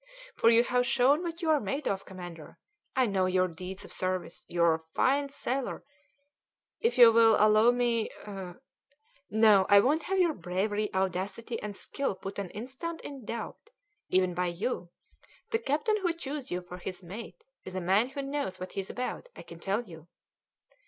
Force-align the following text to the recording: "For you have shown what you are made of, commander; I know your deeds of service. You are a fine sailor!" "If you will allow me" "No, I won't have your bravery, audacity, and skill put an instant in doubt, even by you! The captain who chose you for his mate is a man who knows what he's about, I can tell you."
"For 0.35 0.49
you 0.49 0.63
have 0.63 0.87
shown 0.87 1.21
what 1.21 1.43
you 1.43 1.51
are 1.51 1.59
made 1.59 1.87
of, 1.87 2.05
commander; 2.05 2.57
I 2.95 3.05
know 3.05 3.27
your 3.27 3.47
deeds 3.47 3.85
of 3.85 3.91
service. 3.91 4.47
You 4.49 4.63
are 4.63 4.73
a 4.73 4.83
fine 4.95 5.29
sailor!" 5.29 5.83
"If 6.79 6.97
you 6.97 7.11
will 7.11 7.35
allow 7.37 7.69
me" 7.69 8.09
"No, 9.29 9.67
I 9.69 9.79
won't 9.79 10.01
have 10.09 10.17
your 10.17 10.33
bravery, 10.33 10.91
audacity, 10.91 11.61
and 11.61 11.75
skill 11.75 12.15
put 12.15 12.39
an 12.39 12.49
instant 12.49 13.01
in 13.01 13.25
doubt, 13.25 13.69
even 14.09 14.33
by 14.33 14.47
you! 14.47 14.89
The 15.51 15.59
captain 15.59 15.97
who 15.97 16.11
chose 16.13 16.49
you 16.49 16.63
for 16.63 16.79
his 16.79 17.03
mate 17.03 17.43
is 17.63 17.75
a 17.75 17.79
man 17.79 18.09
who 18.09 18.23
knows 18.23 18.59
what 18.59 18.71
he's 18.71 18.89
about, 18.89 19.29
I 19.35 19.43
can 19.43 19.59
tell 19.59 19.83
you." 19.83 20.07